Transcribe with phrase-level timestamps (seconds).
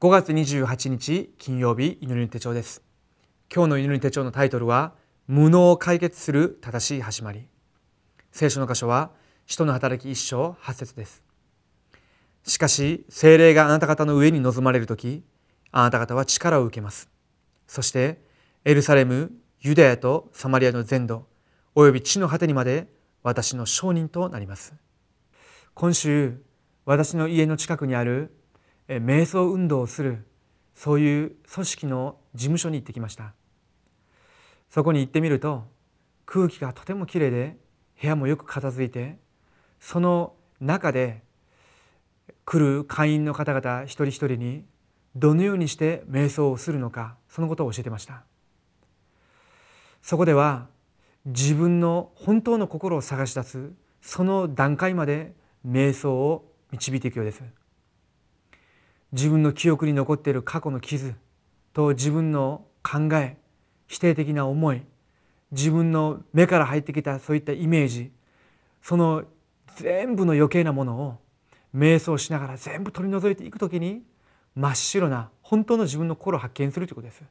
[0.00, 2.84] 5月28日金曜日祈りの手帳です。
[3.52, 4.92] 今日の祈りの手帳のタイトルは
[5.26, 7.48] 無能を解決する正しい始まり。
[8.30, 9.10] 聖書の箇所は
[9.46, 11.24] 使徒の働き一章八節です。
[12.44, 15.24] しかし精霊があなた方の上に臨まれる時
[15.72, 17.08] あなた方は力を受けます。
[17.66, 18.22] そして
[18.64, 21.26] エルサレムユダヤとサマリアの全土
[21.74, 22.86] および地の果てにまで
[23.24, 24.74] 私の証人となります。
[25.74, 26.40] 今週
[26.84, 28.37] 私の家の近くにある
[28.88, 30.24] 瞑想運動をする
[30.74, 33.34] そういう組織の事務所に行ってきました。
[34.70, 35.64] そこに行ってみると
[36.26, 37.56] 空気がとてもきれいで
[38.00, 39.18] 部屋もよく片付いて
[39.80, 41.22] その中で
[42.44, 44.64] 来る会員の方々一人一人に
[45.16, 48.24] どのようにして瞑想をするのかそのことを教えてました。
[50.02, 50.68] そこでは
[51.26, 55.34] 自分の本当の心を探し出すその段階まで
[55.66, 57.42] 瞑想を導いていくようです。
[59.12, 61.14] 自分の記憶に残っている過去の傷
[61.72, 63.36] と自分の考え
[63.86, 64.82] 否定的な思い
[65.50, 68.10] 自分の目から入ってきたそういったイメージ
[68.82, 69.24] その
[69.76, 71.18] 全部の余計なものを
[71.74, 74.02] 瞑想しながら全部取り除いていく時に
[74.54, 77.22] 真っ白な本当の自分の心を発見するということです。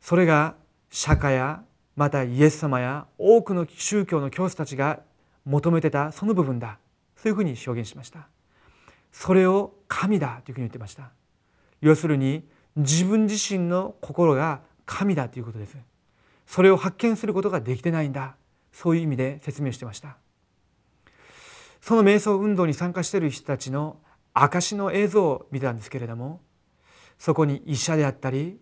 [0.00, 0.54] それが
[0.90, 1.62] 釈迦や
[1.96, 5.00] またイエス様や多くの宗教の教師たちが
[5.44, 6.78] 求めてたその部分だ
[7.16, 8.28] そういうふうに表現しました
[9.12, 11.10] それを神だというふうに言ってました。
[11.80, 15.76] 要するに自分自身の心が神だということです。
[16.46, 18.36] それを発見することができてないんだ。
[18.72, 20.16] そういう意味で説明してました。
[21.80, 23.96] その瞑想運動に参加している人たちの
[24.34, 26.40] 証の映像を見たんですけれども
[27.18, 28.60] そこに医者であったり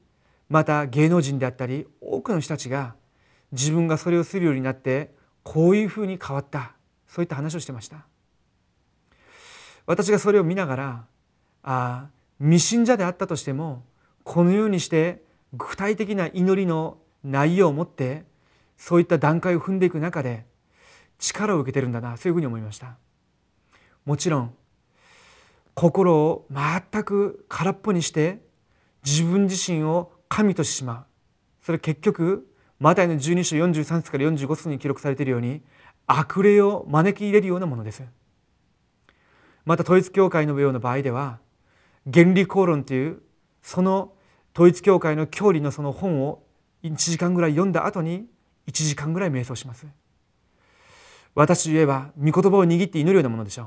[0.49, 2.95] また芸能人であったり多くの人たちが
[3.53, 6.73] 自分がそれをするようになってこういうふうに変わった。
[7.07, 8.07] そういった話をしてました。
[9.89, 11.05] 私がそれを見ながら
[11.63, 12.09] あ
[12.41, 13.85] 未信者であったとしても
[14.23, 15.23] このようにして
[15.55, 18.25] 具体的な祈りの内容を持って
[18.77, 20.45] そういった段階を踏んでいく中で
[21.19, 22.97] 力を受けてるんだなそういうふうに思いました。
[24.05, 24.55] もちろん
[25.73, 28.43] 心を全く空っぽにして
[29.07, 31.05] 自分自身を神としてしまう。
[31.65, 32.47] それ結局
[32.79, 35.63] マタイの12章43節から45節に記録されているように
[36.07, 38.03] 悪霊を招き入れるようなものです。
[39.69, 41.41] また統一教会のような場合では
[42.11, 43.21] 原理公論という
[43.61, 44.15] その
[44.55, 46.43] 統一教会の教理のその本を
[46.85, 48.25] 1時間ぐらい読んだ後に
[48.67, 49.87] 1時間ぐらい瞑想します。
[51.35, 53.67] 私といえば御言葉を握って祈るようなものでしょう。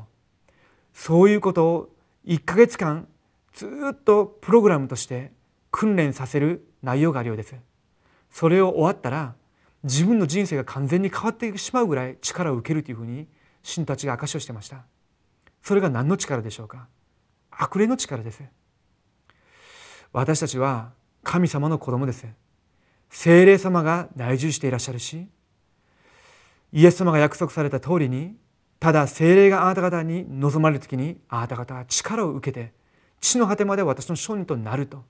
[0.92, 1.90] そういうことを
[2.26, 3.08] 1ヶ月間
[3.54, 5.32] ずっとプログラムとして
[5.70, 7.54] 訓練させる内容があるようです。
[8.32, 9.36] それを終わったら
[9.84, 13.28] 自分の人生が完全に変わってしまうぐらい力を受けるというふうに
[13.62, 14.84] 信たちが証しをしてました。
[15.62, 16.88] それが何の力でしょうか？
[17.52, 18.44] 悪霊の力です。
[20.14, 20.92] 私たちは
[21.24, 22.26] 神様の子供です。
[23.10, 25.28] 精霊様が内住していらっしゃるし
[26.72, 28.36] イエス様が約束された通りに
[28.80, 32.72] ただ精霊があなた方に望まれる時にあなた方は力を受けて
[33.20, 35.04] 地の果てまで私の証人となると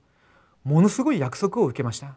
[0.64, 2.16] ものすごい約束を受けました。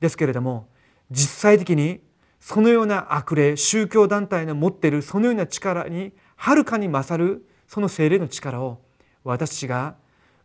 [0.00, 0.68] ですけれども
[1.10, 2.00] 実際的に
[2.40, 8.80] そのような悪霊宗教団体の持っているそのような力にはるかに勝るその精霊の力を
[9.24, 9.94] 私たちが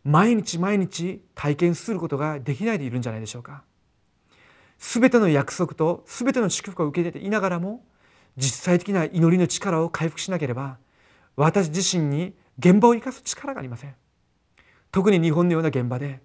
[0.02, 3.64] 毎日毎日体験することができないでいるんじゃないでしょうか。
[4.78, 7.84] すべての約束とすべての祝福を受け入れていながらも
[8.38, 10.78] 実際的な祈りの力を回復しなければ
[11.36, 13.94] 私自身に現場を生かす力がありません。
[14.90, 16.22] 特に日本のような現場で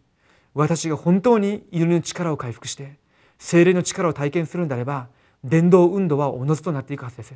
[0.53, 2.97] 私が本当に祈りの力を回復して
[3.39, 5.09] 精霊の力を体験するんであれば
[5.43, 7.35] 伝道運動はおのずとなっていくはずです。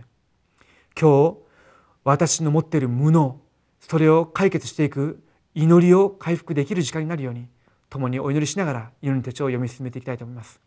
[0.97, 1.37] 今日
[2.05, 3.41] 私の持っている無能
[3.79, 5.23] それを解決していく
[5.53, 7.47] 祈りを回復できる時間になるように
[7.89, 10.59] 共にお祈りしながら祈りの手帳を読み進めていきたいと思います。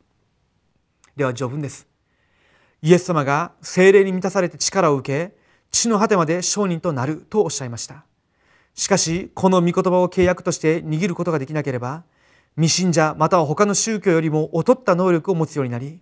[1.17, 1.87] では序文です。
[2.83, 5.37] イエス様が精霊に満たされて力を受け
[5.71, 8.05] 地の果てまで商人となるとおっしゃいました。
[8.75, 12.05] しかしこの御言葉を契約として握ることができなければ
[12.57, 16.01] 未信者または他の宗教よりも劣った能力を持つようになり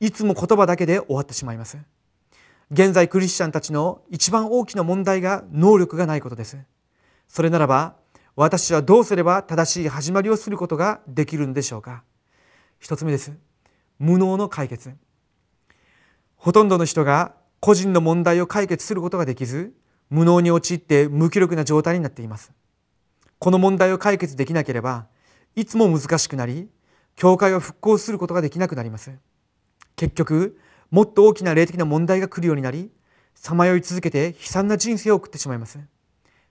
[0.00, 1.78] いつも言葉だけで終わってしまいます。
[2.72, 6.56] 現在クリスチャンたちの一番大きな問題が能力がないことです。
[7.28, 7.96] それならば
[8.34, 12.02] 私はどうすれば正しい始まりをすることができるのでしょうか
[12.80, 13.34] 一つ目です。
[13.98, 14.94] 無能の解決。
[16.36, 19.74] ほとんどの人が個人の問題を解決することができず
[20.08, 22.52] 無能に陥って無気力な状態になっています。
[23.38, 25.08] この問題を解決できなければ
[25.56, 26.70] いつも難しくなり
[27.16, 29.12] 教会を復興することができなくなります。
[29.94, 30.58] 結局
[30.92, 32.90] もっと大きな霊的な問題が来るようになり
[33.34, 35.80] さまよい続けて悲惨な人生を送ってしまいます。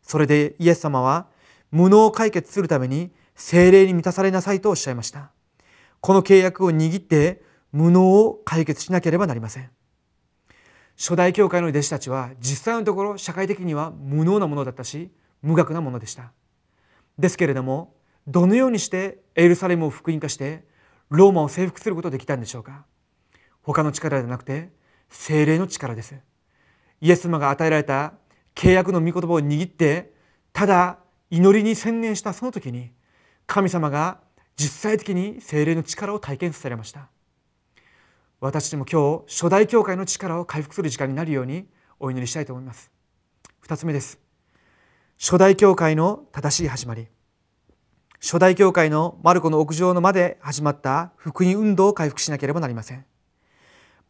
[0.02, 1.28] それでイエス様は
[1.70, 5.32] 無能を解決するために精霊に満たされなさいとおっしゃいました。
[6.00, 9.70] この契約を握って無能を解決しなければなりません。
[10.98, 15.12] 初代教会の弟子たちは実際のところ社会的には無能なものだったし
[15.44, 16.32] 無学なものでした。
[17.20, 17.94] ですけれども
[18.26, 20.66] どのようにしてエルサレムを福音化して
[21.10, 22.86] ローマを征服することができたんでしょうか。
[23.64, 24.70] 他の力ではなくて
[25.10, 26.16] 精霊の力です。
[27.02, 28.14] イエス様が与えられた
[28.56, 30.14] 契約の御言葉を握って
[30.54, 31.00] ただ
[31.30, 32.92] 祈りに専念したその時に
[33.48, 34.20] 神様が
[34.56, 37.10] 実際的に精霊の力を体験されました。
[38.40, 41.68] 私たちも今日初代教会の力を回復する時間になるように
[42.00, 42.92] お祈りしたいと思います。
[43.66, 44.20] 2つ目です。
[45.20, 47.08] 初代教会の正しい始まり。
[48.20, 53.06] 初代教会のマルコの屋上の間で始まった福音運動を回復しなければなりません。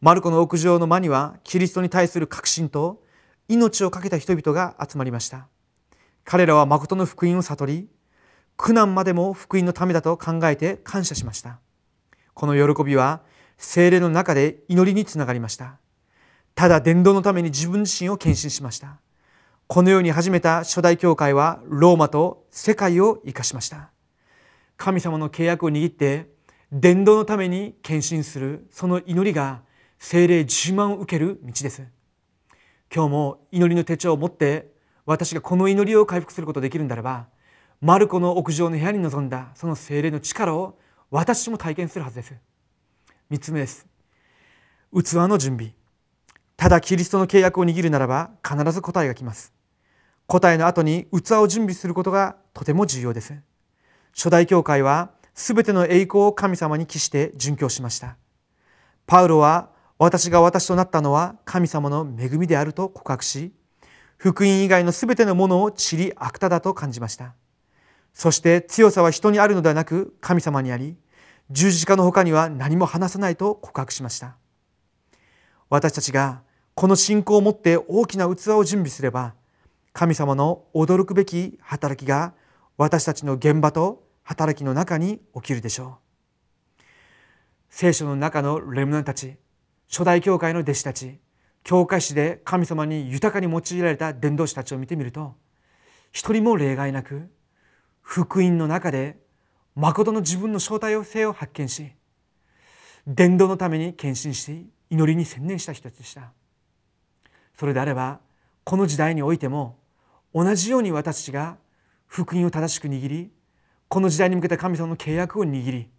[0.02, 3.04] マルコの屋上の間にはキリストに対する確信と
[3.46, 5.46] 命を懸けた人々が集まりました。
[6.24, 7.88] 彼らは誠の福音を悟り
[8.56, 11.60] 苦難までも福音のためだと考えて感謝しました。
[12.34, 13.20] この喜びは
[13.58, 15.78] 精霊の中で祈りにつながりました。
[16.56, 18.98] ただ伝道のために自分自身を献身しました。
[19.68, 23.90] このように始めた初代教会はローマと世界を生かしました。
[24.76, 26.28] 神様の契約を握って
[26.72, 29.62] 伝道のために献身するその祈りが
[30.04, 31.80] 精霊自慢を受ける道です
[32.92, 34.72] 今日も祈りの手帳を持って
[35.06, 37.28] 私がこの祈りを回復することができるんだれば
[37.80, 40.76] マルコの屋上の部屋に臨んだその精霊の力を
[41.12, 42.34] 私も体験するはずです
[43.30, 43.86] 3つ目です
[44.92, 45.72] 器の準備
[46.56, 49.52] ただキリストの契約を握るならば必ず答えが来ます
[50.26, 53.34] 答えの後に器を準備することがとても重要です
[54.12, 58.16] 初代教会は全ての栄光を神様に帰して殉教しました
[59.06, 59.70] パウロは
[60.04, 63.52] 私が私となったのは神様の恵みであると告白し
[64.16, 67.34] 福音以外の全てのものを塵り悪多だと感じました。
[68.12, 70.96] そして強さは人にあるのではなく神様にあり
[71.52, 74.34] 十字架の他には何も話さないと告白しました。
[75.70, 76.42] 私たちが
[76.74, 79.34] この信仰を持って大きな器を準備すれば
[79.92, 82.34] 神様の驚くべき働きが
[82.76, 85.98] 私たちの現場と働きの中に起きるでしょ
[86.80, 86.82] う。
[87.70, 89.36] 聖書の中のレムナンたち
[89.92, 91.18] 初代教会の弟子たち
[91.64, 95.34] 教会史で神様に豊かに用いられた伝道師たちを見てみると
[96.12, 97.30] 一人も例外なく
[98.00, 99.18] 福音の中で
[99.74, 101.92] 誠の自分の正体性を発見し
[103.06, 106.32] 伝道のために献身し祈りに専念した人たちでした。
[107.54, 108.20] それであれば
[108.64, 109.78] この時代においても
[110.34, 111.58] 同じように私たちが
[112.06, 113.30] 福音を正しく握り
[113.88, 115.90] この時代に向けた神様の契約を握り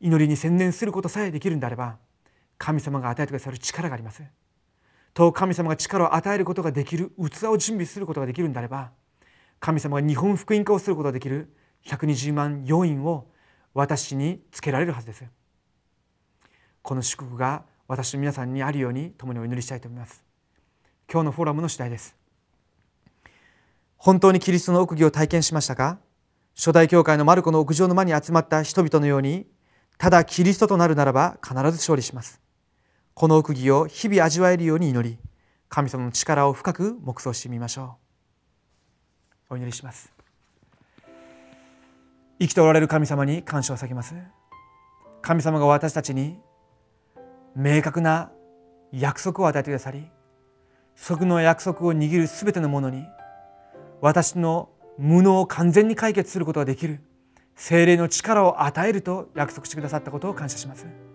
[0.00, 1.96] 祈りに専念することさえできるんであれば
[2.62, 4.22] 神様が与えてくださる力があります。
[5.14, 8.90] と神様が力を与えることができる器を準備することができるんであれば
[9.58, 11.48] 神様が日本福音化をすることができる
[11.86, 13.26] 120万要員を
[13.72, 15.24] 私につけられるはずです。
[16.82, 20.22] この祝福が私の皆さんにあるように共にお祈りしたいと思います。
[21.10, 22.14] 今日のフォーラムの次第です。
[23.96, 25.98] 本当にキリストの奥義を体験しましたか？
[26.54, 29.46] 初代教会のマルコの屋上の間に集まった人々のように
[29.98, 32.40] ただキリストとなるならば必ず勝利します。
[33.20, 35.18] この奥義を日々味わえるように祈り
[35.68, 37.98] 神様の力を深く黙想してみましょ
[39.50, 39.52] う。
[39.52, 40.10] お祈りします。
[42.40, 44.14] 生きておられる神様に感謝を下げます。
[45.20, 46.38] 神様が私たちに
[47.54, 48.32] 明確な
[48.90, 50.06] 約束を与えてくださり
[50.96, 53.04] その約束を握る全てのものに
[54.00, 57.00] 私の無能を完全に解決することができる
[57.54, 61.09] 精霊の力を与えると約束してくださったことを感謝します。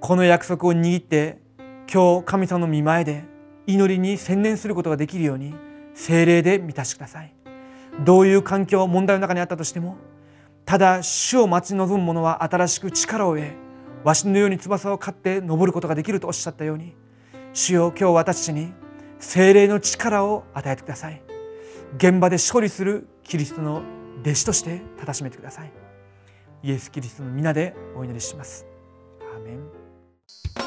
[0.00, 1.38] この約束を握って
[1.92, 3.24] 今日神様の見前で
[3.66, 5.54] 祈りに専念することができるように
[5.94, 7.34] 精霊で満たしてください。
[8.04, 9.96] どういう環境問題の中にあったとしても
[10.64, 13.48] ただ主を待ち望む者は新しく力を得
[14.04, 16.94] わしのように翼を飼って登ることができるとおっしゃったように
[17.52, 18.72] 主よ今日私たちに
[19.18, 21.20] 精霊の力を与えてください。
[21.96, 23.82] 現場で処理するキリストの
[24.20, 25.72] 弟子としてたたしめてください。
[26.62, 28.64] イエス・キリストの皆でお祈りします。
[29.34, 29.77] アーメン。
[30.28, 30.57] you